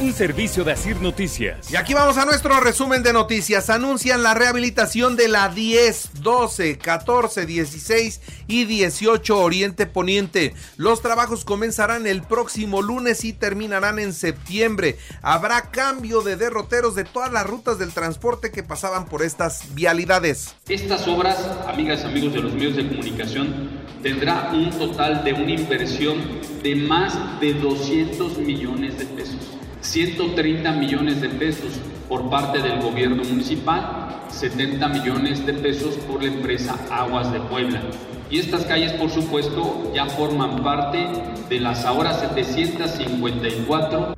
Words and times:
un 0.00 0.12
servicio 0.12 0.64
de 0.64 0.72
Asir 0.72 1.00
Noticias. 1.00 1.70
Y 1.70 1.76
aquí 1.76 1.94
vamos 1.94 2.18
a 2.18 2.24
nuestro 2.24 2.58
resumen 2.60 3.02
de 3.02 3.12
noticias. 3.12 3.70
Anuncian 3.70 4.22
la 4.22 4.34
rehabilitación 4.34 5.16
de 5.16 5.28
la 5.28 5.48
10, 5.48 6.22
12, 6.22 6.78
14, 6.78 7.46
16 7.46 8.20
y 8.46 8.64
18 8.64 9.38
Oriente 9.38 9.86
Poniente. 9.86 10.54
Los 10.76 11.00
trabajos 11.00 11.44
comenzarán 11.44 12.06
el 12.06 12.22
próximo 12.22 12.82
lunes 12.82 13.24
y 13.24 13.32
terminarán 13.32 13.98
en 13.98 14.12
septiembre. 14.12 14.98
Habrá 15.22 15.70
cambio 15.70 16.22
de 16.22 16.36
derroteros 16.36 16.94
de 16.94 17.04
todas 17.04 17.32
las 17.32 17.46
rutas 17.46 17.78
del 17.78 17.92
transporte 17.92 18.50
que 18.50 18.62
pasaban 18.62 19.06
por 19.06 19.22
estas 19.22 19.74
vialidades. 19.74 20.54
Estas 20.68 21.08
obras, 21.08 21.38
amigas 21.66 22.02
y 22.02 22.06
amigos 22.06 22.34
de 22.34 22.40
los 22.40 22.52
medios 22.52 22.76
de 22.76 22.88
comunicación, 22.88 23.70
tendrá 24.02 24.50
un 24.52 24.70
total 24.70 25.24
de 25.24 25.32
una 25.32 25.52
inversión 25.52 26.40
de 26.62 26.76
más 26.76 27.40
de 27.40 27.54
200 27.54 28.38
millones 28.38 28.98
de 28.98 29.06
pesos. 29.06 29.55
130 29.86 30.72
millones 30.72 31.20
de 31.20 31.28
pesos 31.28 31.74
por 32.08 32.28
parte 32.28 32.60
del 32.60 32.80
gobierno 32.80 33.22
municipal, 33.22 34.20
70 34.28 34.88
millones 34.88 35.46
de 35.46 35.54
pesos 35.54 35.94
por 36.08 36.22
la 36.22 36.28
empresa 36.28 36.76
Aguas 36.90 37.32
de 37.32 37.38
Puebla. 37.40 37.82
Y 38.28 38.40
estas 38.40 38.64
calles, 38.64 38.92
por 38.92 39.10
supuesto, 39.10 39.92
ya 39.94 40.06
forman 40.06 40.64
parte 40.64 41.06
de 41.48 41.60
las 41.60 41.84
ahora 41.84 42.14
754 42.14 44.16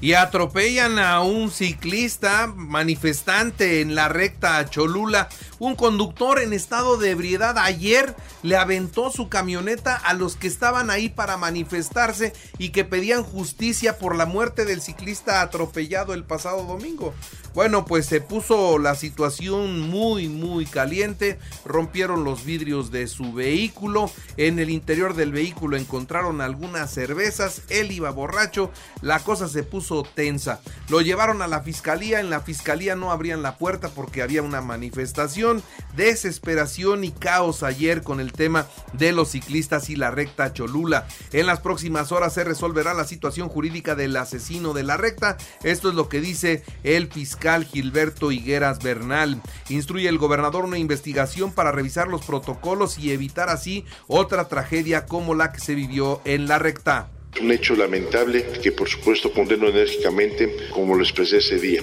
y 0.00 0.12
atropellan 0.12 0.98
a 0.98 1.20
un 1.20 1.50
ciclista 1.50 2.46
manifestante 2.46 3.80
en 3.80 3.94
la 3.94 4.08
recta 4.08 4.68
Cholula. 4.68 5.28
Un 5.58 5.74
conductor 5.74 6.38
en 6.40 6.52
estado 6.52 6.98
de 6.98 7.10
ebriedad 7.10 7.56
ayer 7.58 8.14
le 8.42 8.56
aventó 8.56 9.10
su 9.10 9.28
camioneta 9.28 9.96
a 9.96 10.12
los 10.12 10.36
que 10.36 10.48
estaban 10.48 10.90
ahí 10.90 11.08
para 11.08 11.38
manifestarse 11.38 12.34
y 12.58 12.70
que 12.70 12.84
pedían 12.84 13.22
justicia 13.22 13.98
por 13.98 14.16
la 14.16 14.26
muerte 14.26 14.64
del 14.66 14.82
ciclista 14.82 15.40
atropellado 15.40 16.12
el 16.12 16.24
pasado 16.24 16.64
domingo. 16.64 17.14
Bueno, 17.56 17.86
pues 17.86 18.04
se 18.04 18.20
puso 18.20 18.78
la 18.78 18.94
situación 18.94 19.80
muy, 19.80 20.28
muy 20.28 20.66
caliente. 20.66 21.38
Rompieron 21.64 22.22
los 22.22 22.44
vidrios 22.44 22.90
de 22.90 23.06
su 23.06 23.32
vehículo. 23.32 24.10
En 24.36 24.58
el 24.58 24.68
interior 24.68 25.14
del 25.14 25.32
vehículo 25.32 25.78
encontraron 25.78 26.42
algunas 26.42 26.92
cervezas. 26.92 27.62
Él 27.70 27.92
iba 27.92 28.10
borracho. 28.10 28.70
La 29.00 29.20
cosa 29.20 29.48
se 29.48 29.62
puso 29.62 30.02
tensa. 30.02 30.60
Lo 30.90 31.00
llevaron 31.00 31.40
a 31.40 31.46
la 31.46 31.62
fiscalía. 31.62 32.20
En 32.20 32.28
la 32.28 32.42
fiscalía 32.42 32.94
no 32.94 33.10
abrían 33.10 33.40
la 33.40 33.56
puerta 33.56 33.88
porque 33.88 34.20
había 34.20 34.42
una 34.42 34.60
manifestación. 34.60 35.62
Desesperación 35.96 37.04
y 37.04 37.10
caos 37.10 37.62
ayer 37.62 38.02
con 38.02 38.20
el 38.20 38.32
tema 38.32 38.66
de 38.92 39.12
los 39.12 39.30
ciclistas 39.30 39.88
y 39.88 39.96
la 39.96 40.10
recta 40.10 40.52
Cholula. 40.52 41.08
En 41.32 41.46
las 41.46 41.60
próximas 41.60 42.12
horas 42.12 42.34
se 42.34 42.44
resolverá 42.44 42.92
la 42.92 43.06
situación 43.06 43.48
jurídica 43.48 43.94
del 43.94 44.14
asesino 44.18 44.74
de 44.74 44.82
la 44.82 44.98
recta. 44.98 45.38
Esto 45.62 45.88
es 45.88 45.94
lo 45.94 46.10
que 46.10 46.20
dice 46.20 46.62
el 46.82 47.10
fiscal 47.10 47.45
Gilberto 47.64 48.32
Higueras 48.32 48.82
Bernal. 48.82 49.40
Instruye 49.68 50.08
el 50.08 50.18
gobernador 50.18 50.64
una 50.64 50.78
investigación 50.78 51.52
para 51.52 51.72
revisar 51.72 52.08
los 52.08 52.24
protocolos 52.24 52.98
y 52.98 53.12
evitar 53.12 53.48
así 53.48 53.84
otra 54.06 54.48
tragedia 54.48 55.06
como 55.06 55.34
la 55.34 55.52
que 55.52 55.60
se 55.60 55.74
vivió 55.74 56.20
en 56.24 56.48
la 56.48 56.58
recta. 56.58 57.10
Un 57.40 57.52
hecho 57.52 57.76
lamentable 57.76 58.44
que 58.62 58.72
por 58.72 58.88
supuesto 58.88 59.30
condeno 59.32 59.68
enérgicamente 59.68 60.56
como 60.70 60.94
lo 60.94 61.02
expresé 61.02 61.38
ese 61.38 61.58
día 61.58 61.82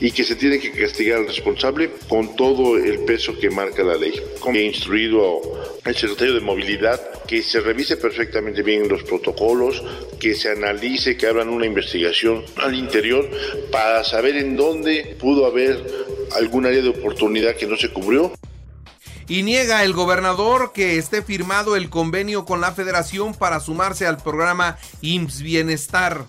y 0.00 0.10
que 0.10 0.24
se 0.24 0.36
tiene 0.36 0.58
que 0.58 0.72
castigar 0.72 1.18
al 1.18 1.26
responsable 1.26 1.90
con 2.08 2.34
todo 2.36 2.76
el 2.76 3.00
peso 3.04 3.38
que 3.38 3.50
marca 3.50 3.82
la 3.82 3.96
ley. 3.96 4.14
He 4.52 4.62
instruido 4.62 5.40
al 5.84 5.94
secretario 5.94 6.34
de 6.34 6.40
Movilidad 6.40 7.00
que 7.26 7.42
se 7.42 7.60
revise 7.60 7.96
perfectamente 7.96 8.62
bien 8.62 8.88
los 8.88 9.02
protocolos, 9.04 9.82
que 10.20 10.34
se 10.34 10.50
analice, 10.50 11.16
que 11.16 11.26
hagan 11.26 11.48
una 11.48 11.66
investigación 11.66 12.44
al 12.56 12.74
interior 12.74 13.28
para 13.70 14.04
saber 14.04 14.36
en 14.36 14.56
dónde 14.56 15.16
pudo 15.18 15.46
haber 15.46 15.84
algún 16.32 16.66
área 16.66 16.82
de 16.82 16.88
oportunidad 16.88 17.56
que 17.56 17.66
no 17.66 17.76
se 17.76 17.90
cubrió 17.90 18.32
y 19.32 19.42
niega 19.42 19.82
el 19.82 19.94
gobernador 19.94 20.72
que 20.74 20.98
esté 20.98 21.22
firmado 21.22 21.74
el 21.74 21.88
convenio 21.88 22.44
con 22.44 22.60
la 22.60 22.72
federación 22.72 23.32
para 23.32 23.60
sumarse 23.60 24.06
al 24.06 24.18
programa 24.18 24.76
IMSS 25.00 25.40
Bienestar 25.40 26.26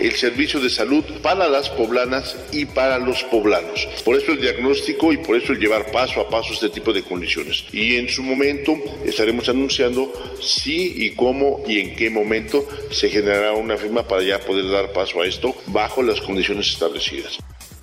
el 0.00 0.12
servicio 0.16 0.60
de 0.60 0.68
salud 0.68 1.02
para 1.22 1.48
las 1.48 1.70
poblanas 1.70 2.36
y 2.52 2.66
para 2.66 2.98
los 2.98 3.22
poblanos. 3.24 3.88
Por 4.04 4.16
eso 4.16 4.32
el 4.32 4.40
diagnóstico 4.40 5.12
y 5.12 5.16
por 5.16 5.36
eso 5.36 5.52
el 5.52 5.60
llevar 5.60 5.90
paso 5.90 6.20
a 6.20 6.28
paso 6.28 6.52
este 6.52 6.68
tipo 6.68 6.92
de 6.92 7.02
condiciones. 7.02 7.64
Y 7.72 7.96
en 7.96 8.10
su 8.10 8.22
momento 8.22 8.76
estaremos 9.04 9.48
anunciando 9.48 10.12
si 10.42 11.06
y 11.06 11.14
cómo 11.14 11.62
y 11.66 11.78
en 11.78 11.96
qué 11.96 12.10
momento 12.10 12.68
se 12.90 13.08
generará 13.08 13.52
una 13.52 13.78
firma 13.78 14.06
para 14.06 14.22
ya 14.22 14.38
poder 14.40 14.68
dar 14.70 14.92
paso 14.92 15.22
a 15.22 15.26
esto 15.26 15.54
bajo 15.68 16.02
las 16.02 16.20
condiciones 16.20 16.68
establecidas. 16.68 17.38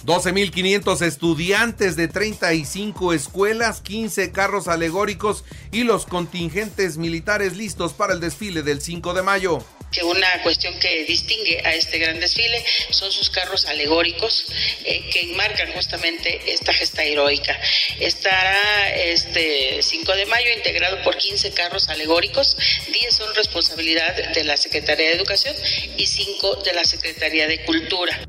12.500 0.10 1.04
estudiantes 1.04 1.96
de 1.96 2.08
35 2.08 3.14
escuelas, 3.14 3.80
15 3.82 4.32
carros 4.32 4.68
alegóricos 4.68 5.44
y 5.72 5.84
los 5.84 6.08
contingentes 6.08 6.98
militares 6.98 7.56
listos 7.56 7.94
para 7.94 8.14
el 8.14 8.20
desfile 8.20 8.64
del 8.64 8.82
5 8.82 9.14
de 9.14 9.22
mayo 9.22 9.64
que 9.92 10.04
una 10.04 10.28
cuestión 10.44 10.80
que 10.80 11.04
distingue 11.06 11.62
a 11.66 11.74
este 11.74 11.98
gran 11.98 12.20
desfile 12.20 12.64
son 12.92 13.12
sus 13.12 13.32
carros 13.32 13.66
alegóricos 13.66 14.46
eh, 14.86 15.10
que 15.12 15.22
enmarcan 15.32 15.72
justamente 15.74 16.42
esta 16.46 16.72
gesta 16.74 17.04
heroica. 17.04 17.60
Estará 18.00 18.96
este 18.96 19.82
5 19.82 20.16
de 20.16 20.26
mayo 20.28 20.52
integrado 20.56 21.02
por 21.02 21.18
15 21.18 21.54
carros 21.54 21.90
alegóricos, 21.90 22.56
10 22.92 23.16
son 23.16 23.34
responsabilidad 23.34 24.16
de 24.34 24.44
la 24.44 24.58
Secretaría 24.58 25.10
de 25.10 25.16
Educación 25.16 25.56
y 25.98 26.06
5 26.06 26.58
de 26.58 26.74
la 26.74 26.84
Secretaría 26.84 27.48
de 27.48 27.66
Cultura. 27.66 28.29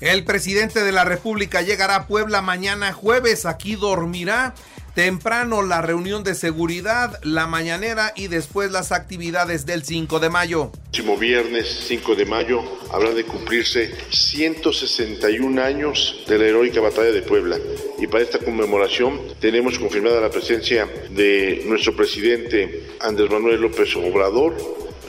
El 0.00 0.22
presidente 0.22 0.84
de 0.84 0.92
la 0.92 1.04
República 1.04 1.60
llegará 1.60 1.96
a 1.96 2.06
Puebla 2.06 2.40
mañana 2.40 2.92
jueves. 2.92 3.46
Aquí 3.46 3.74
dormirá 3.74 4.54
temprano 4.94 5.62
la 5.62 5.82
reunión 5.82 6.22
de 6.22 6.36
seguridad, 6.36 7.18
la 7.24 7.48
mañanera 7.48 8.12
y 8.14 8.28
después 8.28 8.70
las 8.70 8.92
actividades 8.92 9.66
del 9.66 9.82
5 9.84 10.20
de 10.20 10.30
mayo. 10.30 10.70
El 10.72 10.80
próximo 10.82 11.16
viernes 11.16 11.84
5 11.88 12.14
de 12.14 12.26
mayo 12.26 12.62
habrá 12.92 13.10
de 13.10 13.24
cumplirse 13.24 13.92
161 14.10 15.60
años 15.60 16.24
de 16.28 16.38
la 16.38 16.44
heroica 16.44 16.80
batalla 16.80 17.10
de 17.10 17.22
Puebla. 17.22 17.58
Y 17.98 18.06
para 18.06 18.22
esta 18.22 18.38
conmemoración 18.38 19.20
tenemos 19.40 19.80
confirmada 19.80 20.20
la 20.20 20.30
presencia 20.30 20.88
de 21.10 21.64
nuestro 21.66 21.96
presidente 21.96 22.86
Andrés 23.00 23.30
Manuel 23.32 23.62
López 23.62 23.96
Obrador, 23.96 24.56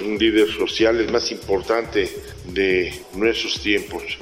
un 0.03 0.17
líder 0.17 0.51
social 0.51 0.99
el 0.99 1.11
más 1.11 1.31
importante 1.31 2.09
de 2.45 3.03
nuestros 3.13 3.61
tiempos. 3.61 4.17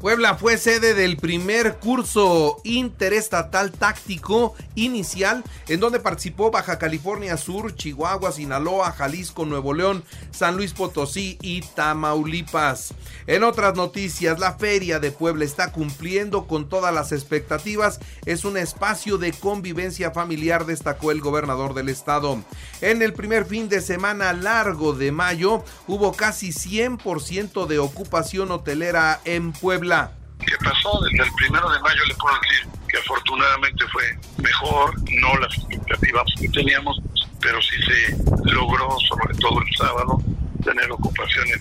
Puebla 0.00 0.36
fue 0.36 0.58
sede 0.58 0.92
del 0.92 1.16
primer 1.16 1.76
curso 1.76 2.60
interestatal 2.64 3.72
táctico 3.72 4.54
inicial 4.74 5.42
en 5.68 5.80
donde 5.80 6.00
participó 6.00 6.50
Baja 6.50 6.78
California 6.78 7.38
Sur, 7.38 7.74
Chihuahua, 7.74 8.30
Sinaloa, 8.30 8.92
Jalisco, 8.92 9.46
Nuevo 9.46 9.72
León, 9.72 10.04
San 10.32 10.56
Luis 10.56 10.74
Potosí 10.74 11.38
y 11.40 11.62
Tamaulipas. 11.62 12.92
En 13.26 13.42
otras 13.42 13.74
noticias, 13.74 14.38
la 14.38 14.52
Feria 14.52 15.00
de 15.00 15.12
Puebla 15.12 15.46
está 15.46 15.72
cumpliendo 15.72 16.46
con 16.46 16.68
todas 16.68 16.92
las 16.92 17.10
expectativas. 17.12 17.98
Es 18.26 18.44
un 18.44 18.58
espacio 18.58 19.16
de 19.16 19.32
convivencia 19.32 20.10
familiar, 20.10 20.66
destacó 20.66 21.10
el 21.10 21.22
gobernador 21.22 21.72
del 21.72 21.88
estado. 21.88 22.44
En 22.82 23.00
el 23.00 23.14
primer 23.14 23.46
fin 23.46 23.70
de 23.70 23.80
semana 23.80 24.34
largo 24.34 24.92
de 24.92 25.10
mayo 25.10 25.64
hubo 25.86 26.12
casi 26.12 26.50
100% 26.50 27.66
de 27.66 27.78
ocupación 27.78 28.50
hotelera 28.50 29.22
en 29.24 29.52
Puebla 29.52 29.85
¿Qué 29.86 30.56
pasó? 30.64 31.00
Desde 31.02 31.22
el 31.22 31.34
primero 31.34 31.70
de 31.70 31.78
mayo 31.78 32.04
le 32.08 32.14
puedo 32.16 32.34
decir 32.40 32.66
que 32.88 32.98
afortunadamente 32.98 33.84
fue 33.92 34.18
mejor, 34.42 34.94
no 35.20 35.38
las 35.38 35.54
expectativas 35.58 36.24
que 36.40 36.48
teníamos, 36.48 37.00
pero 37.40 37.62
sí 37.62 37.76
se 37.82 38.50
logró, 38.52 38.88
sobre 39.08 39.38
todo 39.38 39.60
el 39.60 39.76
sábado, 39.76 40.20
tener 40.64 40.90
ocupaciones 40.90 41.60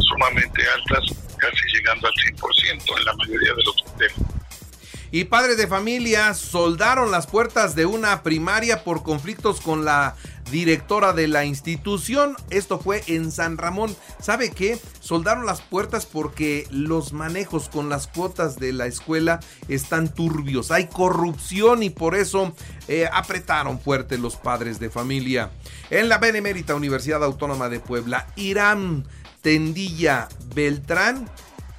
sumamente 0.00 0.62
altas, 0.74 1.04
casi 1.36 1.62
llegando 1.74 2.08
al 2.08 2.14
100% 2.14 2.98
en 2.98 3.04
la 3.04 3.14
mayoría 3.14 3.54
de 3.54 3.62
los 3.62 3.76
hoteles. 3.84 4.35
Y 5.10 5.24
padres 5.24 5.56
de 5.56 5.66
familia 5.66 6.34
soldaron 6.34 7.10
las 7.10 7.26
puertas 7.26 7.74
de 7.74 7.86
una 7.86 8.22
primaria 8.22 8.82
por 8.82 9.02
conflictos 9.02 9.60
con 9.60 9.84
la 9.84 10.16
directora 10.50 11.12
de 11.12 11.28
la 11.28 11.44
institución. 11.44 12.36
Esto 12.50 12.78
fue 12.78 13.02
en 13.06 13.30
San 13.30 13.58
Ramón. 13.58 13.96
¿Sabe 14.20 14.50
qué? 14.50 14.78
Soldaron 15.00 15.46
las 15.46 15.60
puertas 15.60 16.06
porque 16.06 16.66
los 16.70 17.12
manejos 17.12 17.68
con 17.68 17.88
las 17.88 18.06
cuotas 18.06 18.58
de 18.58 18.72
la 18.72 18.86
escuela 18.86 19.40
están 19.68 20.12
turbios. 20.12 20.70
Hay 20.70 20.86
corrupción 20.86 21.82
y 21.82 21.90
por 21.90 22.14
eso 22.14 22.54
eh, 22.88 23.08
apretaron 23.12 23.78
fuerte 23.78 24.18
los 24.18 24.36
padres 24.36 24.78
de 24.78 24.90
familia. 24.90 25.50
En 25.90 26.08
la 26.08 26.18
Benemérita 26.18 26.74
Universidad 26.74 27.22
Autónoma 27.22 27.68
de 27.68 27.80
Puebla, 27.80 28.26
Irán 28.36 29.06
Tendilla 29.42 30.28
Beltrán 30.54 31.28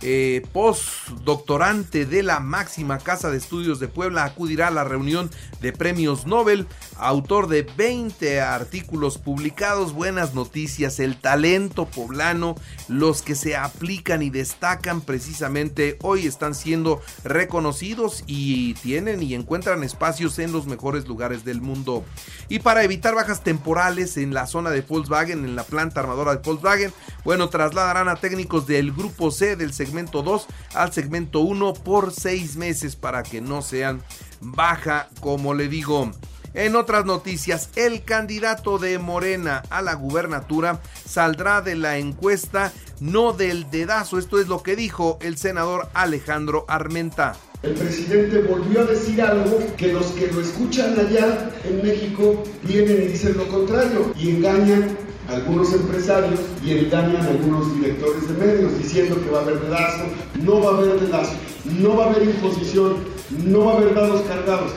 eh, 0.02 0.46
postdoctorante 0.54 2.06
de 2.06 2.24
la 2.24 2.40
máxima 2.40 3.00
casa 3.00 3.32
de 3.32 3.38
estudios 3.38 3.80
de 3.80 3.88
Puebla, 3.88 4.24
acudirá 4.24 4.68
a 4.68 4.72
la 4.72 4.84
reunión 4.84 5.30
de 5.62 5.74
premios 5.74 6.26
Nobel, 6.26 6.68
autor 7.00 7.48
de 7.48 7.64
20 7.64 8.42
artículos 8.42 9.18
publicados, 9.18 9.94
buenas 9.94 10.34
noticias, 10.34 11.00
el 11.00 11.18
talento 11.18 11.86
poblano, 11.86 12.56
los 12.88 13.22
que 13.22 13.36
se 13.36 13.56
aplican 13.56 14.22
y 14.22 14.30
destacan 14.30 15.02
precisamente 15.02 15.98
hoy 16.02 16.26
están 16.26 16.56
siendo 16.56 17.02
reconocidos 17.24 18.24
y 18.28 18.74
tienen 18.76 19.22
y 19.24 19.34
encuentran 19.34 19.84
espacios 19.84 20.40
en 20.40 20.52
los 20.52 20.66
mejores 20.66 21.08
lugares 21.08 21.44
del 21.46 21.62
mundo. 21.62 22.04
Y 22.50 22.60
para 22.60 22.84
evitar 22.84 23.16
bajas 23.16 23.44
temporales 23.44 24.18
en 24.18 24.34
la 24.34 24.48
zona 24.48 24.70
de 24.70 24.82
Volkswagen, 24.82 25.46
en 25.46 25.56
la 25.56 25.64
planta 25.64 26.00
armadora 26.00 26.36
de 26.36 26.42
Volkswagen, 26.42 26.94
bueno, 27.24 27.50
trasladarán 27.50 28.08
a 28.10 28.16
técnicos 28.16 28.68
del 28.68 28.92
grupo 28.92 29.32
C 29.32 29.56
del 29.56 29.74
segmento 29.74 30.24
2 30.24 30.48
al 30.74 30.94
segmento 30.94 31.42
1 31.42 31.74
por 31.74 32.14
seis 32.14 32.56
meses 32.56 32.96
para 32.96 33.24
que 33.24 33.42
no 33.42 33.62
sean 33.62 34.02
baja, 34.42 35.10
como 35.20 35.54
le 35.54 35.68
digo. 35.68 36.12
En 36.54 36.76
otras 36.76 37.06
noticias, 37.06 37.70
el 37.76 38.04
candidato 38.04 38.78
de 38.80 38.98
Morena 39.00 39.64
a 39.70 39.82
la 39.82 39.94
gubernatura 39.94 40.80
saldrá 41.06 41.62
de 41.62 41.76
la 41.76 41.98
encuesta, 41.98 42.72
no 43.00 43.34
del 43.34 43.70
dedazo. 43.70 44.18
Esto 44.18 44.40
es 44.40 44.48
lo 44.48 44.64
que 44.64 44.76
dijo 44.76 45.20
el 45.22 45.38
senador 45.38 45.90
Alejandro 45.94 46.66
Armenta. 46.68 47.36
El 47.64 47.74
presidente 47.74 48.42
volvió 48.42 48.82
a 48.82 48.86
decir 48.86 49.22
algo 49.22 49.60
que 49.78 49.92
los 49.92 50.08
que 50.08 50.32
lo 50.32 50.42
escuchan 50.42 50.98
allá 51.00 51.50
en 51.64 51.82
México 51.84 52.44
vienen 52.64 53.04
y 53.04 53.08
dicen 53.08 53.36
lo 53.36 53.48
contrario 53.48 54.14
y 54.16 54.30
engañan 54.30 54.96
algunos 55.28 55.74
empresarios 55.74 56.40
y 56.64 56.78
engañan 56.78 57.26
a 57.26 57.30
algunos 57.30 57.74
directores 57.76 58.28
de 58.28 58.46
medios 58.46 58.78
diciendo 58.78 59.20
que 59.22 59.30
va 59.30 59.40
a 59.40 59.42
haber 59.42 59.60
dedazo, 59.60 60.04
no 60.42 60.62
va 60.62 60.70
a 60.70 60.78
haber 60.78 61.00
dedazo, 61.00 61.34
no 61.66 61.98
va 61.98 62.06
a 62.06 62.10
haber 62.12 62.30
imposición, 62.30 62.98
no 63.44 63.66
va 63.66 63.74
a 63.74 63.78
haber 63.78 63.96
dados 63.96 64.22
cargados. 64.22 64.72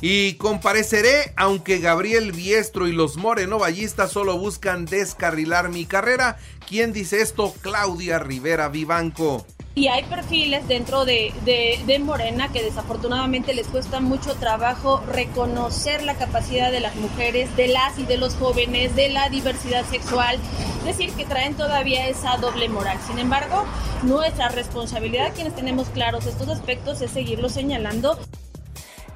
Y 0.00 0.34
compareceré 0.34 1.32
aunque 1.36 1.78
Gabriel 1.78 2.32
Biestro 2.32 2.88
y 2.88 2.92
los 2.92 3.16
morenovallistas 3.16 4.10
solo 4.10 4.38
buscan 4.38 4.86
descarrilar 4.86 5.68
mi 5.68 5.84
carrera. 5.84 6.38
¿Quién 6.66 6.92
dice 6.92 7.20
esto? 7.20 7.54
Claudia 7.60 8.18
Rivera 8.18 8.68
Vivanco. 8.68 9.44
Y 9.74 9.86
hay 9.86 10.02
perfiles 10.04 10.66
dentro 10.66 11.04
de, 11.04 11.32
de, 11.44 11.98
Morena 12.00 12.50
que 12.52 12.62
desafortunadamente 12.62 13.54
les 13.54 13.68
cuesta 13.68 14.00
mucho 14.00 14.34
trabajo 14.34 15.00
reconocer 15.12 16.02
la 16.02 16.16
capacidad 16.16 16.72
de 16.72 16.80
las 16.80 16.96
mujeres, 16.96 17.54
de 17.56 17.68
las 17.68 17.96
y 17.96 18.04
de 18.04 18.16
los 18.16 18.34
jóvenes, 18.34 18.96
de 18.96 19.10
la 19.10 19.28
diversidad 19.28 19.88
sexual, 19.88 20.38
es 20.80 20.84
decir, 20.84 21.12
que 21.12 21.24
traen 21.24 21.54
todavía 21.54 22.08
esa 22.08 22.36
doble 22.38 22.68
moral. 22.68 22.98
Sin 23.06 23.20
embargo, 23.20 23.64
nuestra 24.02 24.48
responsabilidad, 24.48 25.32
quienes 25.34 25.54
tenemos 25.54 25.88
claros 25.90 26.26
estos 26.26 26.48
aspectos, 26.48 27.00
es 27.00 27.12
seguirlo 27.12 27.48
señalando. 27.48 28.18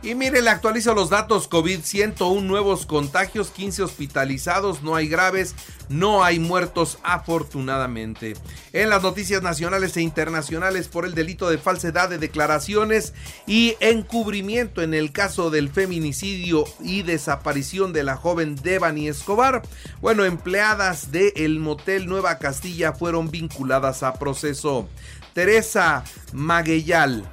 Y 0.04 0.14
mire, 0.14 0.42
le 0.42 0.50
actualizo 0.50 0.92
los 0.92 1.08
datos 1.08 1.48
COVID, 1.48 1.80
101 1.80 2.42
nuevos 2.42 2.84
contagios, 2.84 3.48
15 3.48 3.84
hospitalizados, 3.84 4.82
no 4.82 4.96
hay 4.96 5.08
graves, 5.08 5.54
no 5.88 6.22
hay 6.22 6.38
muertos 6.38 6.98
afortunadamente. 7.02 8.34
En 8.74 8.90
las 8.90 9.02
noticias 9.02 9.40
nacionales 9.40 9.96
e 9.96 10.02
internacionales 10.02 10.88
por 10.88 11.06
el 11.06 11.14
delito 11.14 11.48
de 11.48 11.56
falsedad 11.56 12.10
de 12.10 12.18
declaraciones 12.18 13.14
y 13.46 13.76
encubrimiento 13.80 14.82
en 14.82 14.92
el 14.92 15.10
caso 15.10 15.48
del 15.48 15.70
feminicidio 15.70 16.66
y 16.80 17.00
desaparición 17.00 17.94
de 17.94 18.02
la 18.02 18.16
joven 18.16 18.56
Devani 18.56 19.08
Escobar, 19.08 19.62
bueno, 20.02 20.26
empleadas 20.26 21.12
del 21.12 21.32
el 21.34 21.60
motel 21.60 22.08
Nueva 22.08 22.38
Castilla 22.38 22.92
fueron 22.92 23.30
vinculadas 23.30 24.02
a 24.02 24.12
proceso. 24.12 24.86
Teresa 25.32 26.04
Magueyal 26.34 27.24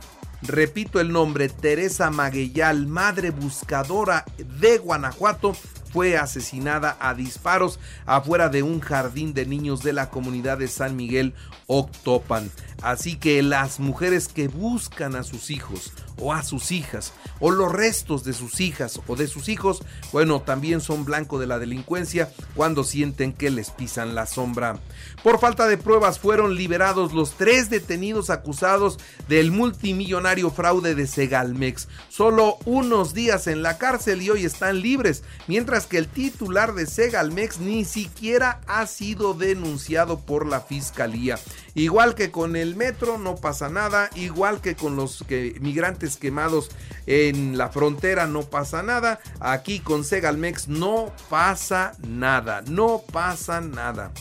Repito 0.41 0.99
el 0.99 1.11
nombre, 1.11 1.49
Teresa 1.49 2.09
Magueyal, 2.09 2.87
madre 2.87 3.29
buscadora 3.29 4.25
de 4.59 4.79
Guanajuato, 4.79 5.53
fue 5.91 6.17
asesinada 6.17 6.97
a 6.99 7.13
disparos 7.13 7.79
afuera 8.05 8.49
de 8.49 8.63
un 8.63 8.79
jardín 8.79 9.33
de 9.33 9.45
niños 9.45 9.83
de 9.83 9.93
la 9.93 10.09
comunidad 10.09 10.57
de 10.57 10.67
San 10.67 10.95
Miguel 10.95 11.33
Octopan. 11.67 12.49
Así 12.81 13.15
que 13.15 13.43
las 13.43 13.79
mujeres 13.79 14.27
que 14.27 14.47
buscan 14.47 15.15
a 15.15 15.23
sus 15.23 15.51
hijos 15.51 15.93
o 16.17 16.33
a 16.33 16.43
sus 16.43 16.71
hijas 16.71 17.13
o 17.39 17.51
los 17.51 17.71
restos 17.71 18.23
de 18.23 18.33
sus 18.33 18.59
hijas 18.59 18.99
o 19.07 19.15
de 19.15 19.27
sus 19.27 19.49
hijos, 19.49 19.83
bueno, 20.11 20.41
también 20.41 20.81
son 20.81 21.05
blanco 21.05 21.39
de 21.39 21.47
la 21.47 21.59
delincuencia 21.59 22.31
cuando 22.55 22.83
sienten 22.83 23.33
que 23.33 23.49
les 23.49 23.71
pisan 23.71 24.15
la 24.15 24.25
sombra. 24.25 24.79
Por 25.23 25.39
falta 25.39 25.67
de 25.67 25.77
pruebas 25.77 26.19
fueron 26.19 26.55
liberados 26.55 27.13
los 27.13 27.31
tres 27.31 27.69
detenidos 27.69 28.29
acusados 28.29 28.99
del 29.27 29.51
multimillonario 29.51 30.51
fraude 30.51 30.95
de 30.95 31.07
Segalmex. 31.07 31.87
Solo 32.09 32.57
unos 32.65 33.13
días 33.13 33.47
en 33.47 33.63
la 33.63 33.77
cárcel 33.77 34.21
y 34.21 34.29
hoy 34.29 34.45
están 34.45 34.81
libres, 34.81 35.23
mientras 35.47 35.87
que 35.87 35.97
el 35.97 36.07
titular 36.07 36.73
de 36.73 36.85
Segalmex 36.85 37.59
ni 37.59 37.85
siquiera 37.85 38.61
ha 38.67 38.85
sido 38.87 39.33
denunciado 39.33 40.19
por 40.19 40.45
la 40.45 40.61
fiscalía. 40.61 41.39
Igual 41.73 42.15
que 42.15 42.31
con 42.31 42.55
el 42.55 42.70
metro 42.75 43.17
no 43.17 43.35
pasa 43.35 43.69
nada, 43.69 44.09
igual 44.15 44.61
que 44.61 44.75
con 44.75 44.95
los 44.95 45.23
que, 45.27 45.57
migrantes 45.61 46.17
quemados 46.17 46.69
en 47.05 47.57
la 47.57 47.69
frontera 47.69 48.27
no 48.27 48.43
pasa 48.43 48.83
nada, 48.83 49.19
aquí 49.39 49.79
con 49.79 50.03
Segalmex 50.03 50.67
no 50.67 51.11
pasa 51.29 51.93
nada, 52.07 52.61
no 52.67 53.01
pasa 53.11 53.61
nada. 53.61 54.11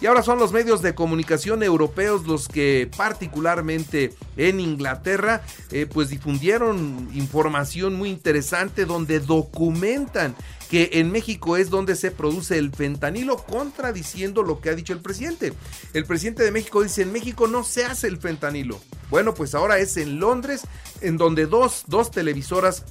Y 0.00 0.06
ahora 0.06 0.22
son 0.22 0.38
los 0.38 0.52
medios 0.52 0.80
de 0.80 0.94
comunicación 0.94 1.62
europeos 1.62 2.26
los 2.26 2.46
que 2.46 2.88
particularmente 2.96 4.14
en 4.36 4.60
Inglaterra 4.60 5.42
eh, 5.72 5.86
pues 5.92 6.08
difundieron 6.08 7.08
información 7.14 7.94
muy 7.94 8.10
interesante 8.10 8.84
donde 8.84 9.18
documentan 9.18 10.36
que 10.70 10.90
en 10.94 11.10
México 11.10 11.56
es 11.56 11.70
donde 11.70 11.96
se 11.96 12.10
produce 12.10 12.58
el 12.58 12.70
fentanilo, 12.70 13.38
contradiciendo 13.38 14.42
lo 14.42 14.60
que 14.60 14.70
ha 14.70 14.74
dicho 14.74 14.92
el 14.92 15.00
presidente. 15.00 15.52
El 15.94 16.04
presidente 16.04 16.42
de 16.42 16.52
México 16.52 16.82
dice, 16.82 17.02
en 17.02 17.12
México 17.12 17.48
no 17.48 17.64
se 17.64 17.84
hace 17.84 18.06
el 18.06 18.18
fentanilo. 18.18 18.78
Bueno, 19.10 19.34
pues 19.34 19.54
ahora 19.54 19.78
es 19.78 19.96
en 19.96 20.20
Londres, 20.20 20.62
en 21.00 21.16
donde 21.16 21.46
dos, 21.46 21.84
dos 21.86 22.10
televisoras 22.10 22.84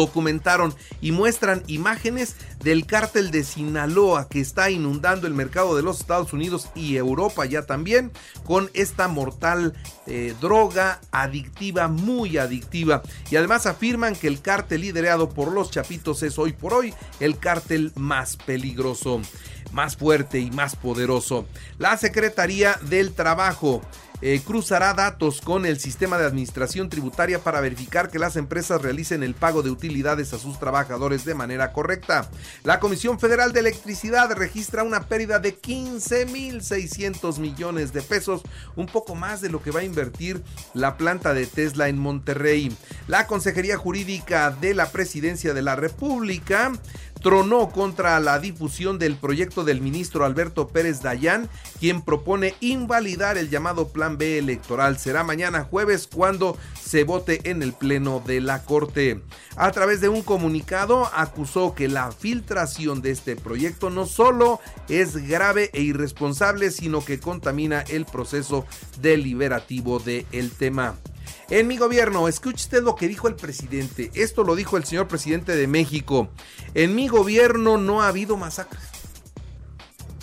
documentaron 0.00 0.74
y 1.00 1.12
muestran 1.12 1.62
imágenes 1.66 2.36
del 2.64 2.86
cártel 2.86 3.30
de 3.30 3.44
Sinaloa 3.44 4.28
que 4.28 4.40
está 4.40 4.70
inundando 4.70 5.26
el 5.26 5.34
mercado 5.34 5.76
de 5.76 5.82
los 5.82 6.00
Estados 6.00 6.32
Unidos 6.32 6.68
y 6.74 6.96
Europa 6.96 7.44
ya 7.46 7.62
también 7.62 8.10
con 8.44 8.70
esta 8.74 9.08
mortal 9.08 9.74
eh, 10.06 10.34
droga 10.40 11.00
adictiva, 11.10 11.88
muy 11.88 12.38
adictiva. 12.38 13.02
Y 13.30 13.36
además 13.36 13.66
afirman 13.66 14.16
que 14.16 14.26
el 14.26 14.40
cártel 14.40 14.80
liderado 14.82 15.28
por 15.28 15.52
los 15.52 15.70
chapitos 15.70 16.22
es 16.22 16.38
hoy 16.38 16.52
por 16.52 16.74
hoy 16.74 16.94
el 17.20 17.38
cártel 17.38 17.92
más 17.94 18.36
peligroso, 18.36 19.20
más 19.72 19.96
fuerte 19.96 20.38
y 20.40 20.50
más 20.50 20.76
poderoso. 20.76 21.46
La 21.78 21.96
Secretaría 21.96 22.78
del 22.88 23.12
Trabajo 23.12 23.82
eh, 24.22 24.42
cruzará 24.44 24.92
datos 24.92 25.40
con 25.40 25.64
el 25.64 25.80
sistema 25.80 26.18
de 26.18 26.26
administración 26.26 26.90
tributaria 26.90 27.38
para 27.38 27.62
verificar 27.62 28.10
que 28.10 28.18
las 28.18 28.36
empresas 28.36 28.82
realicen 28.82 29.22
el 29.22 29.32
pago 29.34 29.62
de 29.62 29.70
utilidades 29.70 30.34
a 30.34 30.38
sus 30.38 30.58
trabajadores 30.58 31.24
de 31.24 31.34
manera 31.34 31.72
correcta. 31.72 32.28
La 32.62 32.80
Comisión 32.80 33.18
Federal 33.18 33.54
de 33.54 33.60
Electricidad 33.60 34.30
registra 34.32 34.82
una 34.82 35.04
pérdida 35.04 35.38
de 35.38 35.58
15.600 35.58 37.38
millones 37.38 37.94
de 37.94 38.02
pesos, 38.02 38.42
un 38.76 38.86
poco 38.86 39.14
más 39.14 39.40
de 39.40 39.48
lo 39.48 39.62
que 39.62 39.70
va 39.70 39.80
a 39.80 39.84
invertir 39.84 40.42
la 40.74 40.98
planta 40.98 41.32
de 41.32 41.46
Tesla 41.46 41.88
en 41.88 41.98
Monterrey. 41.98 42.76
La 43.08 43.26
Consejería 43.26 43.78
Jurídica 43.78 44.50
de 44.50 44.74
la 44.74 44.90
Presidencia 44.90 45.54
de 45.54 45.62
la 45.62 45.76
República 45.76 46.72
tronó 47.20 47.70
contra 47.70 48.18
la 48.20 48.38
difusión 48.38 48.98
del 48.98 49.16
proyecto 49.16 49.64
del 49.64 49.80
ministro 49.80 50.24
Alberto 50.24 50.68
Pérez 50.68 51.02
Dayán, 51.02 51.48
quien 51.78 52.02
propone 52.02 52.54
invalidar 52.60 53.38
el 53.38 53.50
llamado 53.50 53.88
Plan 53.88 54.18
B 54.18 54.38
electoral. 54.38 54.98
Será 54.98 55.24
mañana 55.24 55.64
jueves 55.64 56.08
cuando 56.12 56.56
se 56.82 57.04
vote 57.04 57.40
en 57.44 57.62
el 57.62 57.72
Pleno 57.72 58.22
de 58.26 58.40
la 58.40 58.64
Corte. 58.64 59.20
A 59.56 59.70
través 59.70 60.00
de 60.00 60.08
un 60.08 60.22
comunicado 60.22 61.10
acusó 61.14 61.74
que 61.74 61.88
la 61.88 62.12
filtración 62.12 63.02
de 63.02 63.10
este 63.10 63.36
proyecto 63.36 63.90
no 63.90 64.06
solo 64.06 64.60
es 64.88 65.16
grave 65.28 65.70
e 65.72 65.82
irresponsable, 65.82 66.70
sino 66.70 67.04
que 67.04 67.20
contamina 67.20 67.82
el 67.82 68.06
proceso 68.06 68.66
deliberativo 69.00 69.98
del 69.98 70.50
tema. 70.52 70.96
En 71.50 71.66
mi 71.66 71.76
gobierno, 71.78 72.28
escuche 72.28 72.62
usted 72.62 72.82
lo 72.84 72.94
que 72.94 73.08
dijo 73.08 73.26
el 73.26 73.34
presidente. 73.34 74.12
Esto 74.14 74.44
lo 74.44 74.54
dijo 74.54 74.76
el 74.76 74.84
señor 74.84 75.08
presidente 75.08 75.56
de 75.56 75.66
México. 75.66 76.30
En 76.74 76.94
mi 76.94 77.08
gobierno 77.08 77.76
no 77.76 78.02
ha 78.02 78.08
habido 78.08 78.36
masacres. 78.36 78.84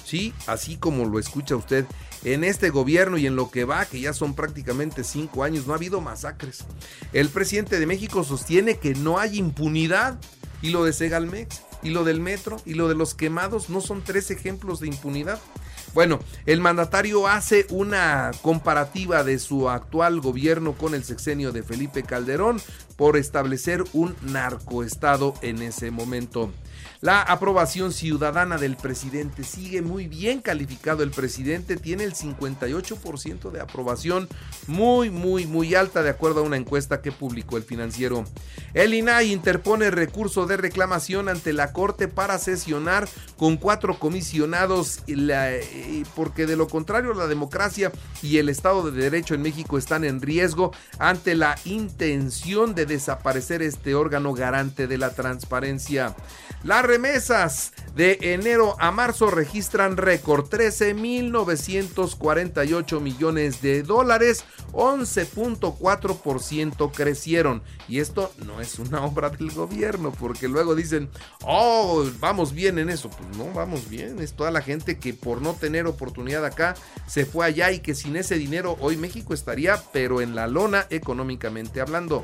Sí, 0.05 0.33
así 0.45 0.77
como 0.77 1.03
lo 1.03 1.19
escucha 1.19 1.57
usted. 1.57 1.85
En 2.23 2.45
este 2.45 2.69
gobierno 2.69 3.17
y 3.17 3.27
en 3.27 3.35
lo 3.35 3.51
que 3.51 3.65
va, 3.65 3.85
que 3.85 3.99
ya 3.99 4.13
son 4.13 4.35
prácticamente 4.35 5.03
cinco 5.03 5.43
años, 5.43 5.67
no 5.67 5.73
ha 5.73 5.75
habido 5.75 5.99
masacres. 5.99 6.63
El 7.11 7.27
presidente 7.27 7.77
de 7.77 7.85
México 7.85 8.23
sostiene 8.23 8.77
que 8.77 8.95
no 8.95 9.19
hay 9.19 9.37
impunidad. 9.37 10.17
Y 10.61 10.69
lo 10.69 10.85
de 10.85 10.93
Segalmex, 10.93 11.61
y 11.83 11.89
lo 11.89 12.05
del 12.05 12.21
metro, 12.21 12.57
y 12.65 12.73
lo 12.73 12.87
de 12.87 12.95
los 12.95 13.13
quemados, 13.13 13.69
no 13.69 13.81
son 13.81 14.01
tres 14.01 14.31
ejemplos 14.31 14.79
de 14.79 14.87
impunidad. 14.87 15.41
Bueno, 15.93 16.19
el 16.45 16.61
mandatario 16.61 17.27
hace 17.27 17.65
una 17.69 18.31
comparativa 18.41 19.23
de 19.23 19.39
su 19.39 19.69
actual 19.69 20.19
gobierno 20.19 20.73
con 20.73 20.93
el 20.93 21.03
sexenio 21.03 21.51
de 21.51 21.63
Felipe 21.63 22.03
Calderón 22.03 22.61
por 22.95 23.17
establecer 23.17 23.83
un 23.93 24.15
narcoestado 24.21 25.33
en 25.41 25.61
ese 25.61 25.91
momento. 25.91 26.51
La 26.99 27.21
aprobación 27.21 27.93
ciudadana 27.93 28.57
del 28.57 28.75
presidente 28.75 29.43
sigue 29.43 29.83
muy 29.83 30.07
bien 30.07 30.41
calificado. 30.41 31.03
El 31.03 31.11
presidente 31.11 31.77
tiene 31.77 32.03
el 32.03 32.15
58% 32.15 33.51
de 33.51 33.61
aprobación, 33.61 34.27
muy, 34.65 35.11
muy, 35.11 35.45
muy 35.45 35.75
alta 35.75 36.01
de 36.01 36.09
acuerdo 36.09 36.39
a 36.39 36.43
una 36.43 36.57
encuesta 36.57 37.01
que 37.01 37.11
publicó 37.11 37.57
el 37.57 37.63
financiero. 37.63 38.23
El 38.73 38.95
INAI 38.95 39.31
interpone 39.31 39.91
recurso 39.91 40.47
de 40.47 40.57
reclamación 40.57 41.29
ante 41.29 41.53
la 41.53 41.71
Corte 41.71 42.07
para 42.07 42.39
sesionar 42.39 43.07
con 43.37 43.57
cuatro 43.57 43.99
comisionados 43.99 45.03
porque 46.15 46.47
de 46.47 46.55
lo 46.55 46.67
contrario 46.67 47.13
la 47.13 47.27
democracia 47.27 47.91
y 48.23 48.37
el 48.37 48.49
Estado 48.49 48.89
de 48.89 48.99
Derecho 48.99 49.35
en 49.35 49.43
México 49.43 49.77
están 49.77 50.03
en 50.03 50.21
riesgo 50.21 50.73
ante 50.97 51.35
la 51.35 51.57
intención 51.65 52.73
de 52.73 52.85
desaparecer 52.87 53.61
este 53.61 53.93
órgano 53.93 54.33
garante 54.33 54.87
de 54.87 54.97
la 54.97 55.11
transparencia. 55.11 56.15
Remesas 56.87 57.73
de 57.95 58.17
enero 58.21 58.75
a 58.79 58.91
marzo 58.91 59.29
registran 59.29 59.97
récord 59.97 60.47
13.948 60.49 63.01
millones 63.01 63.61
de 63.61 63.83
dólares, 63.83 64.45
11.4% 64.71 66.91
crecieron. 66.91 67.61
Y 67.87 67.99
esto 67.99 68.31
no 68.45 68.61
es 68.61 68.79
una 68.79 69.03
obra 69.03 69.29
del 69.29 69.51
gobierno, 69.51 70.11
porque 70.11 70.47
luego 70.47 70.73
dicen, 70.75 71.09
oh, 71.43 72.05
vamos 72.19 72.53
bien 72.53 72.79
en 72.79 72.89
eso. 72.89 73.09
Pues 73.09 73.37
no, 73.37 73.51
vamos 73.53 73.89
bien. 73.89 74.19
Es 74.19 74.33
toda 74.33 74.51
la 74.51 74.61
gente 74.61 74.99
que 74.99 75.13
por 75.13 75.41
no 75.41 75.53
tener 75.53 75.87
oportunidad 75.87 76.45
acá 76.45 76.75
se 77.07 77.25
fue 77.25 77.45
allá 77.45 77.71
y 77.71 77.79
que 77.79 77.95
sin 77.95 78.15
ese 78.15 78.35
dinero 78.35 78.77
hoy 78.79 78.95
México 78.97 79.33
estaría, 79.33 79.81
pero 79.91 80.21
en 80.21 80.35
la 80.35 80.45
lona 80.47 80.85
económicamente 80.89 81.81
hablando. 81.81 82.23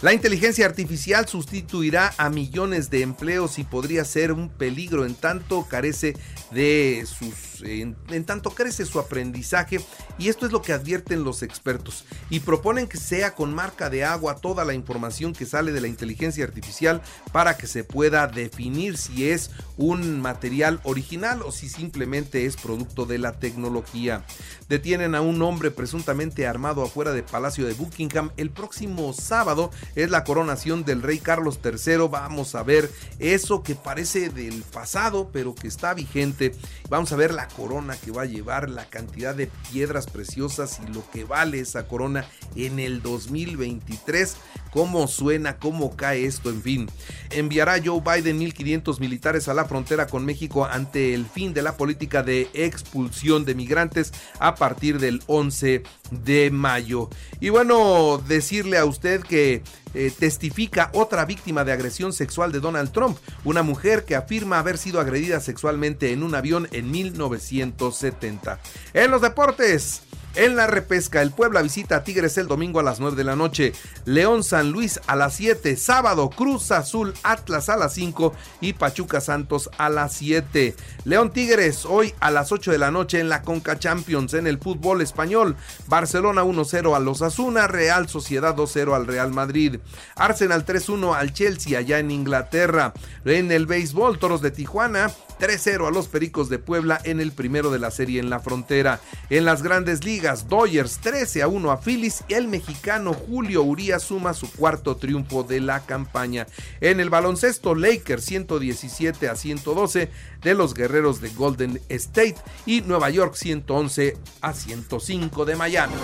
La 0.00 0.12
inteligencia 0.12 0.64
artificial 0.64 1.26
sustituirá 1.26 2.14
a 2.18 2.30
millones 2.30 2.88
de 2.88 3.02
empleos 3.02 3.58
y 3.58 3.64
podría 3.64 4.04
ser 4.04 4.30
un 4.30 4.48
peligro 4.48 5.04
en 5.04 5.16
tanto 5.16 5.66
carece 5.68 6.14
de 6.52 7.04
sus 7.04 7.47
en, 7.62 7.96
tanto 8.24 8.50
crece 8.50 8.86
su 8.86 8.98
aprendizaje 8.98 9.80
y 10.18 10.28
esto 10.28 10.46
es 10.46 10.52
lo 10.52 10.62
que 10.62 10.72
advierten 10.72 11.24
los 11.24 11.42
expertos 11.42 12.04
y 12.30 12.40
proponen 12.40 12.86
que 12.86 12.98
sea 12.98 13.34
con 13.34 13.54
marca 13.54 13.90
de 13.90 14.04
agua 14.04 14.36
toda 14.36 14.64
la 14.64 14.74
información 14.74 15.32
que 15.32 15.46
sale 15.46 15.72
de 15.72 15.80
la 15.80 15.88
inteligencia 15.88 16.44
artificial 16.44 17.02
para 17.32 17.56
que 17.56 17.66
se 17.66 17.84
pueda 17.84 18.26
definir 18.26 18.96
si 18.96 19.30
es 19.30 19.50
un 19.76 20.20
material 20.20 20.80
original 20.84 21.42
o 21.42 21.52
si 21.52 21.68
simplemente 21.68 22.46
es 22.46 22.56
producto 22.56 23.06
de 23.06 23.18
la 23.18 23.38
tecnología. 23.38 24.24
Detienen 24.68 25.14
a 25.14 25.22
un 25.22 25.40
hombre 25.42 25.70
presuntamente 25.70 26.46
armado 26.46 26.82
afuera 26.82 27.12
del 27.12 27.24
Palacio 27.24 27.66
de 27.66 27.74
Buckingham 27.74 28.30
el 28.36 28.50
próximo 28.50 29.12
sábado 29.12 29.70
es 29.94 30.10
la 30.10 30.24
coronación 30.24 30.84
del 30.84 31.02
rey 31.02 31.18
Carlos 31.18 31.58
III. 31.64 32.08
Vamos 32.10 32.54
a 32.54 32.62
ver 32.62 32.90
eso 33.18 33.62
que 33.62 33.74
parece 33.74 34.28
del 34.28 34.62
pasado, 34.62 35.30
pero 35.32 35.54
que 35.54 35.68
está 35.68 35.94
vigente. 35.94 36.54
Vamos 36.88 37.12
a 37.12 37.16
ver 37.16 37.32
la 37.32 37.47
corona 37.48 37.96
que 37.96 38.10
va 38.10 38.22
a 38.22 38.26
llevar, 38.26 38.70
la 38.70 38.84
cantidad 38.86 39.34
de 39.34 39.50
piedras 39.70 40.06
preciosas 40.06 40.80
y 40.86 40.92
lo 40.92 41.08
que 41.10 41.24
vale 41.24 41.60
esa 41.60 41.86
corona 41.86 42.26
en 42.56 42.78
el 42.78 43.02
2023. 43.02 44.36
Cómo 44.70 45.08
suena, 45.08 45.58
cómo 45.58 45.96
cae 45.96 46.24
esto, 46.26 46.50
en 46.50 46.62
fin. 46.62 46.90
Enviará 47.30 47.80
Joe 47.82 48.00
Biden 48.00 48.38
1.500 48.38 49.00
militares 49.00 49.48
a 49.48 49.54
la 49.54 49.64
frontera 49.64 50.06
con 50.06 50.24
México 50.24 50.66
ante 50.66 51.14
el 51.14 51.26
fin 51.26 51.54
de 51.54 51.62
la 51.62 51.76
política 51.76 52.22
de 52.22 52.50
expulsión 52.52 53.44
de 53.44 53.54
migrantes 53.54 54.12
a 54.38 54.54
partir 54.54 54.98
del 54.98 55.22
11 55.26 55.82
de 56.10 56.50
mayo. 56.50 57.08
Y 57.40 57.48
bueno, 57.48 58.22
decirle 58.26 58.78
a 58.78 58.84
usted 58.84 59.22
que 59.22 59.62
eh, 59.94 60.12
testifica 60.16 60.90
otra 60.92 61.24
víctima 61.24 61.64
de 61.64 61.72
agresión 61.72 62.12
sexual 62.12 62.52
de 62.52 62.60
Donald 62.60 62.92
Trump, 62.92 63.18
una 63.44 63.62
mujer 63.62 64.04
que 64.04 64.16
afirma 64.16 64.58
haber 64.58 64.76
sido 64.76 65.00
agredida 65.00 65.40
sexualmente 65.40 66.12
en 66.12 66.22
un 66.22 66.34
avión 66.34 66.68
en 66.72 66.90
1970. 67.38 68.60
En 68.94 69.10
los 69.10 69.22
deportes. 69.22 70.02
En 70.34 70.54
la 70.54 70.68
repesca, 70.68 71.20
el 71.20 71.32
Puebla 71.32 71.62
visita 71.62 71.96
a 71.96 72.04
Tigres 72.04 72.38
el 72.38 72.46
domingo 72.46 72.78
a 72.78 72.84
las 72.84 73.00
9 73.00 73.16
de 73.16 73.24
la 73.24 73.34
noche, 73.34 73.72
León 74.04 74.44
San 74.44 74.70
Luis 74.70 75.00
a 75.08 75.16
las 75.16 75.34
7, 75.34 75.74
sábado 75.76 76.30
Cruz 76.30 76.70
Azul 76.70 77.12
Atlas 77.24 77.68
a 77.68 77.76
las 77.76 77.94
5 77.94 78.32
y 78.60 78.74
Pachuca 78.74 79.20
Santos 79.20 79.68
a 79.78 79.88
las 79.88 80.12
7. 80.12 80.76
León 81.04 81.32
Tigres 81.32 81.84
hoy 81.86 82.14
a 82.20 82.30
las 82.30 82.52
8 82.52 82.70
de 82.70 82.78
la 82.78 82.92
noche 82.92 83.18
en 83.18 83.28
la 83.28 83.42
Conca 83.42 83.80
Champions 83.80 84.34
en 84.34 84.46
el 84.46 84.58
fútbol 84.58 85.00
español, 85.00 85.56
Barcelona 85.88 86.44
1-0 86.44 86.94
a 86.94 87.00
los 87.00 87.22
Asuna, 87.22 87.66
Real 87.66 88.08
Sociedad 88.08 88.54
2-0 88.54 88.94
al 88.94 89.08
Real 89.08 89.32
Madrid, 89.32 89.80
Arsenal 90.14 90.64
3-1 90.64 91.16
al 91.16 91.32
Chelsea 91.32 91.76
allá 91.76 91.98
en 91.98 92.12
Inglaterra. 92.12 92.92
En 93.24 93.50
el 93.50 93.66
béisbol, 93.66 94.20
Toros 94.20 94.42
de 94.42 94.52
Tijuana 94.52 95.10
3-0 95.38 95.86
a 95.86 95.90
los 95.90 96.08
Pericos 96.08 96.48
de 96.48 96.58
Puebla 96.58 97.00
en 97.04 97.20
el 97.20 97.32
primero 97.32 97.70
de 97.70 97.78
la 97.78 97.90
serie 97.90 98.20
en 98.20 98.30
la 98.30 98.40
frontera. 98.40 99.00
En 99.30 99.44
las 99.44 99.62
grandes 99.62 100.04
ligas, 100.04 100.48
Dodgers 100.48 100.98
13 100.98 101.42
a 101.42 101.48
1 101.48 101.70
a 101.70 101.80
Phillies 101.80 102.24
y 102.28 102.34
el 102.34 102.48
mexicano 102.48 103.14
Julio 103.14 103.62
Urías 103.62 104.02
suma 104.02 104.34
su 104.34 104.50
cuarto 104.50 104.96
triunfo 104.96 105.42
de 105.42 105.60
la 105.60 105.80
campaña. 105.86 106.46
En 106.80 107.00
el 107.00 107.10
baloncesto, 107.10 107.74
Lakers 107.74 108.24
117 108.24 109.28
a 109.28 109.36
112 109.36 110.10
de 110.42 110.54
los 110.54 110.74
guerreros 110.74 111.20
de 111.20 111.30
Golden 111.30 111.80
State 111.88 112.36
y 112.66 112.80
Nueva 112.82 113.10
York 113.10 113.34
111 113.34 114.16
a 114.40 114.52
105 114.52 115.44
de 115.44 115.56
Miami. 115.56 115.94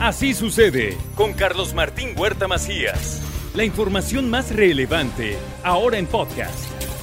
Así 0.00 0.34
sucede 0.34 0.96
con 1.14 1.32
Carlos 1.32 1.74
Martín 1.74 2.14
Huerta 2.16 2.48
Macías. 2.48 3.20
La 3.54 3.64
información 3.64 4.30
más 4.30 4.54
relevante 4.54 5.38
ahora 5.62 5.98
en 5.98 6.06
podcast. 6.06 6.73